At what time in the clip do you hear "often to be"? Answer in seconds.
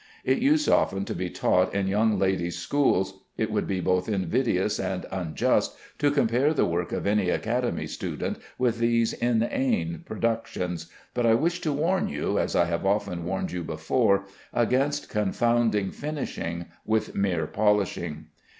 0.67-1.29